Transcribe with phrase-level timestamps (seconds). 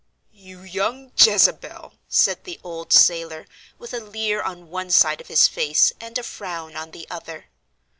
[0.33, 3.45] "You young Jezebel!" said the old sailor,
[3.77, 7.51] with a leer on one side of his face, and a frown on the other.